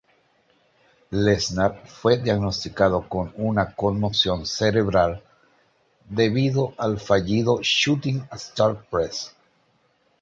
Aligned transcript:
Lesnar 1.11 1.85
fue 1.85 2.17
diagnosticado 2.17 3.07
con 3.07 3.31
una 3.37 3.75
conmoción 3.75 4.47
cerebral 4.47 5.21
debido 6.09 6.73
al 6.79 6.99
fallido 6.99 7.59
"Shooting 7.61 8.27
star 8.33 8.83
press". 8.89 9.35